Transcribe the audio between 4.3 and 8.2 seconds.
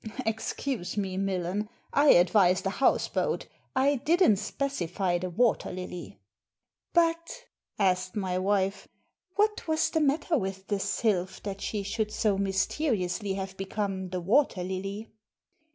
specify the Water Lily!'" But," asked